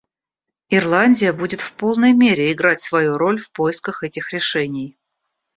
[0.71, 4.97] Ирландия будет в полной мере играть свою роль в поисках этих решений.